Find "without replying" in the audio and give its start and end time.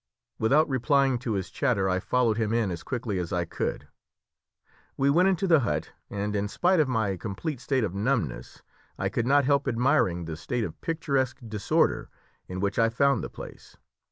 0.39-1.19